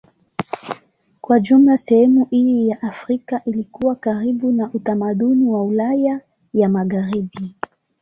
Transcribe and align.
Kwa 1.21 1.39
jumla 1.39 1.77
sehemu 1.77 2.25
hii 2.25 2.67
ya 2.67 2.81
Afrika 2.81 3.41
ilikuwa 3.45 3.95
karibu 3.95 4.51
na 4.51 4.71
utamaduni 4.73 5.45
wa 5.47 5.63
Ulaya 5.63 6.21
ya 6.53 6.69
Magharibi. 6.69 7.55